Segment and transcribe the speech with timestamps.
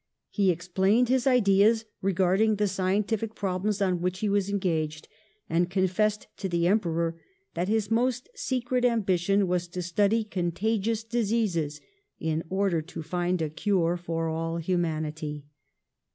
[0.31, 5.07] He explained his ideas regarding the scientific problems on which he was engaged,
[5.47, 7.21] and confessed to the Emperor
[7.53, 11.81] that his most secret ambition was to study con tagious diseases
[12.19, 15.45] in order to find a cure for all humanity.